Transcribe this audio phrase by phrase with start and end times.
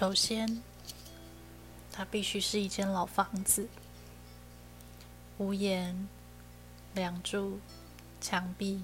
[0.00, 0.62] 首先，
[1.92, 3.68] 它必须是一间老房子，
[5.36, 6.08] 屋檐、
[6.94, 7.60] 梁柱、
[8.18, 8.82] 墙壁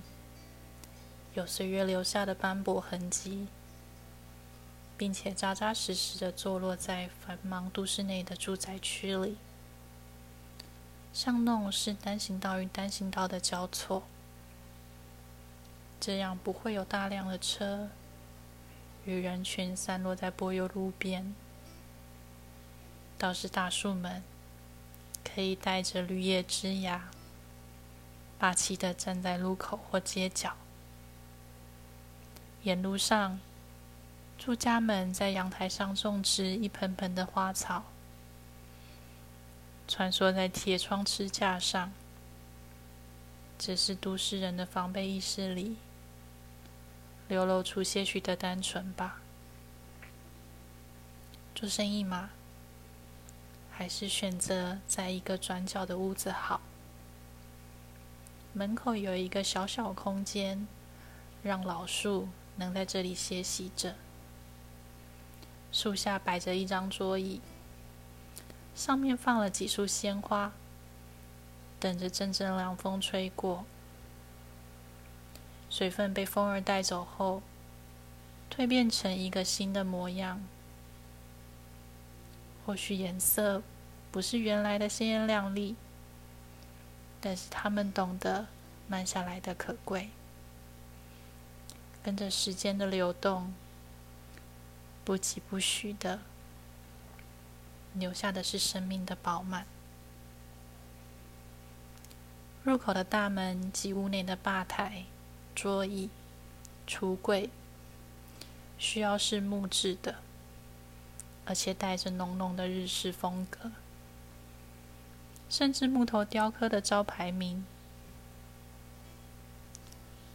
[1.33, 3.47] 有岁月留下的斑驳痕迹，
[4.99, 9.39] 并且扎扎实实的坐落在繁忙都市内的住宅区里。
[11.15, 14.03] 巷弄是单行道与单行道的交错，
[15.99, 17.89] 这样不会有大量的车。
[19.07, 21.33] 与人群散落在柏油路边，
[23.17, 24.23] 倒是大树们
[25.25, 27.01] 可以带着绿叶枝桠，
[28.37, 30.57] 霸气的站在路口或街角。
[32.65, 33.39] 沿路上，
[34.37, 37.85] 住家们在阳台上种植一盆盆的花草，
[39.87, 41.93] 穿梭在铁窗支架上。
[43.57, 45.77] 这是都市人的防备意识里。
[47.29, 49.21] 流露出些许的单纯吧。
[51.55, 52.31] 做生意嘛，
[53.71, 56.61] 还是选择在一个转角的屋子好。
[58.53, 60.67] 门口有一个小小空间，
[61.43, 63.95] 让老树能在这里歇息着。
[65.73, 67.41] 树下摆着一张桌椅，
[68.75, 70.53] 上面放了几束鲜花，
[71.79, 73.65] 等着阵阵凉风吹过。
[75.77, 77.43] 水分被风儿带走后，
[78.51, 80.41] 蜕变成一个新的模样。
[82.65, 83.63] 或许颜色
[84.11, 85.77] 不是原来的鲜艳亮丽，
[87.21, 88.47] 但是他们懂得
[88.89, 90.09] 慢下来的可贵。
[92.03, 93.53] 跟着时间的流动，
[95.05, 96.21] 不疾不徐的，
[97.93, 99.67] 留下的是生命的饱满。
[102.65, 105.05] 入口的大门及屋内的吧台。
[105.57, 106.11] 桌椅、
[106.87, 107.49] 橱柜
[108.77, 110.17] 需要是木质的，
[111.47, 113.73] 而且带着浓浓的日式风格，
[115.49, 117.65] 甚至木头雕刻的招牌名。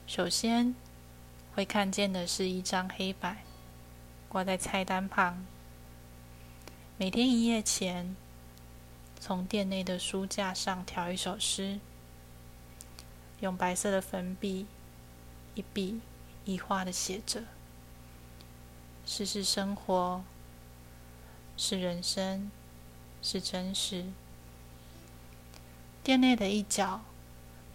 [0.07, 0.73] 首先
[1.53, 3.38] 会看见的是一张黑板，
[4.28, 5.45] 挂在菜单旁。
[6.97, 8.16] 每天营业前，
[9.19, 11.79] 从店内的书架上调一首诗，
[13.40, 14.66] 用白色的粉笔。
[15.53, 16.00] 一笔
[16.45, 17.44] 一画的写着
[19.06, 20.23] ：“世事生活，
[21.57, 22.50] 是人生，
[23.22, 24.06] 是真实。”
[26.03, 27.01] 店内的一角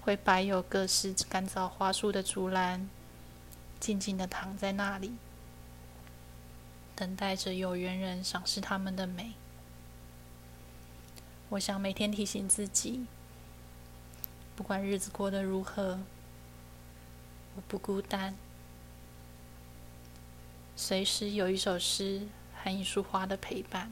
[0.01, 2.89] 会摆有各式干燥花束的竹篮，
[3.79, 5.13] 静静的躺在那里，
[6.95, 9.35] 等待着有缘人赏识他们的美。
[11.51, 13.07] 我想每天提醒自己，
[14.57, 16.01] 不管日子过得如何。
[17.57, 18.37] 我不孤单，
[20.77, 23.91] 随时有一首诗和一束花的陪伴。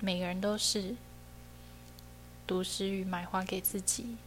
[0.00, 0.96] 每个人都是
[2.46, 4.18] 读诗与买花给自己，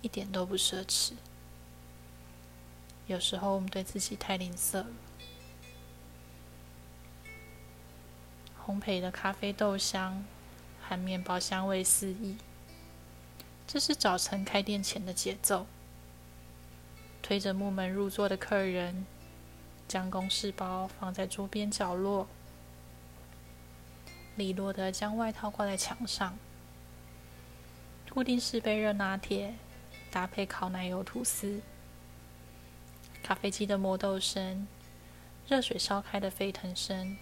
[0.00, 1.12] 一点都不奢侈。
[3.06, 4.86] 有时候我们对自己太吝啬了。
[8.66, 10.24] 烘焙的咖啡豆香
[10.82, 12.36] 和面包香味四溢。
[13.72, 15.64] 这是早晨开店前的节奏。
[17.22, 19.06] 推着木门入座的客人，
[19.88, 22.28] 将公事包放在桌边角落，
[24.36, 26.38] 利落的将外套挂在墙上。
[28.10, 29.54] 固定式杯热拿铁
[30.10, 31.62] 搭配烤奶油吐司，
[33.22, 34.68] 咖啡机的磨豆声，
[35.48, 37.16] 热水烧开的沸腾声，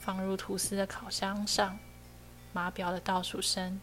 [0.00, 1.78] 放入吐司的烤箱上，
[2.52, 3.80] 码表的倒数声。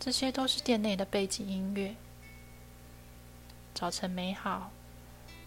[0.00, 1.94] 这些都是店内的背景音乐。
[3.74, 4.70] 早晨美好，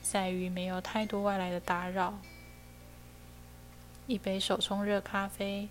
[0.03, 2.13] 在于没有太多外来的打扰。
[4.05, 5.67] 一杯手冲热咖啡，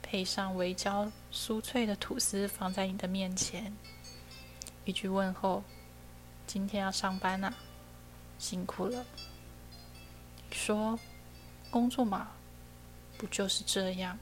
[0.00, 3.72] 配上微焦酥脆的吐司放在你的面前，
[4.84, 5.64] 一句问候
[6.46, 7.52] ：“今天要上班啊，
[8.38, 9.04] 辛苦了。”
[10.52, 10.96] 说
[11.72, 12.30] ：“工作嘛，
[13.18, 14.16] 不就是这样？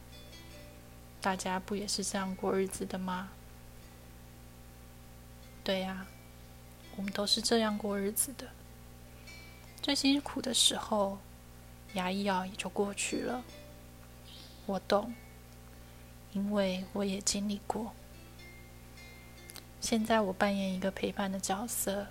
[1.21, 3.29] 大家不也是这样过日子的吗？”
[5.63, 6.07] 对呀，
[6.97, 8.49] 我们都是这样过日子的。
[9.83, 11.19] 最辛苦的时候，
[11.95, 13.45] 牙一咬也就过去了。
[14.67, 15.15] 我懂，
[16.33, 17.93] 因为我也经历过。
[19.81, 22.07] 现在我扮演一个陪伴的角色，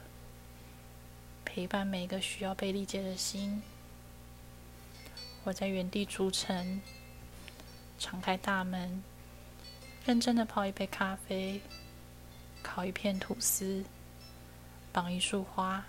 [1.45, 3.61] 陪伴每个需要被理解的心。
[5.43, 6.81] 我在原地筑城，
[7.97, 9.03] 敞开大门，
[10.05, 11.61] 认真的泡一杯咖啡。
[12.71, 13.83] 烤一片吐司，
[14.93, 15.83] 绑一束花，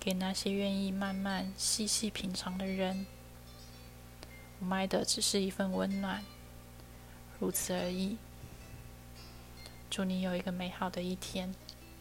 [0.00, 3.04] 给那些愿意慢慢细细品尝的人。
[4.58, 6.24] 我卖的只是一份温暖，
[7.38, 8.16] 如此而已。
[9.90, 11.54] 祝你有一个美好的一天。